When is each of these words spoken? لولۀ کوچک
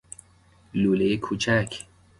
لولۀ 0.73 1.09
کوچک 1.25 1.69